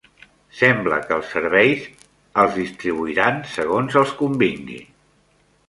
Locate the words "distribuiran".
2.63-3.39